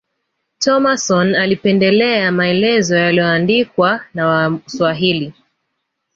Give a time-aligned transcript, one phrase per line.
[0.59, 5.33] Thomason alipendelea maelezo yaliyoandikwa na waswahili